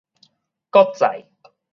[0.71, 1.29] 閣再